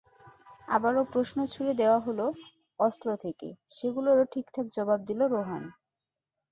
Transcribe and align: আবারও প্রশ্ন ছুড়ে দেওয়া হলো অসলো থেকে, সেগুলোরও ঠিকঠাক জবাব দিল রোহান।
আবারও 0.67 1.03
প্রশ্ন 1.13 1.37
ছুড়ে 1.45 1.73
দেওয়া 1.73 1.99
হলো 1.99 2.25
অসলো 2.79 3.13
থেকে, 3.15 3.47
সেগুলোরও 3.75 4.25
ঠিকঠাক 4.33 4.65
জবাব 4.75 4.99
দিল 5.07 5.19
রোহান। 5.33 5.63